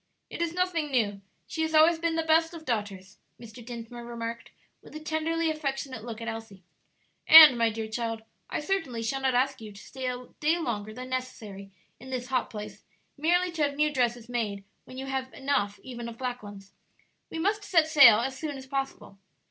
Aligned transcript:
"It 0.31 0.41
is 0.41 0.55
nothing 0.55 0.89
new; 0.89 1.21
she 1.45 1.61
has 1.61 1.75
always 1.75 1.99
been 1.99 2.15
the 2.15 2.23
best 2.23 2.55
of 2.55 2.65
daughters," 2.65 3.19
Mr. 3.39 3.63
Dinsmore 3.63 4.03
remarked, 4.03 4.49
with 4.81 4.95
a 4.95 4.99
tenderly 4.99 5.51
affectionate 5.51 6.03
look 6.03 6.19
at 6.19 6.27
Elsie. 6.27 6.63
"And, 7.27 7.55
my 7.55 7.69
dear 7.69 7.87
child, 7.87 8.23
I 8.49 8.61
certainly 8.61 9.03
shall 9.03 9.21
not 9.21 9.35
ask 9.35 9.61
you 9.61 9.71
to 9.71 9.79
stay 9.79 10.07
a 10.07 10.29
day 10.39 10.57
longer 10.57 10.91
than 10.91 11.09
necessary 11.09 11.69
in 11.99 12.09
this 12.09 12.29
hot 12.29 12.49
place, 12.49 12.83
merely 13.15 13.51
to 13.51 13.61
have 13.61 13.75
new 13.75 13.93
dresses 13.93 14.27
made 14.27 14.63
when 14.85 14.97
you 14.97 15.05
have 15.05 15.31
enough 15.33 15.79
even 15.83 16.09
of 16.09 16.17
black 16.17 16.41
ones. 16.41 16.73
We 17.29 17.37
must 17.37 17.63
set 17.63 17.87
sail 17.87 18.21
as 18.21 18.35
soon 18.35 18.57
as 18.57 18.65
possible. 18.65 19.19